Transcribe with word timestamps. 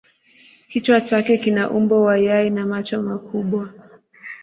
Kichwa 0.67 1.01
chake 1.01 1.37
kina 1.37 1.69
umbo 1.69 2.01
wa 2.03 2.17
yai 2.17 2.49
na 2.49 2.65
macho 2.65 3.01
makubwa. 3.01 3.73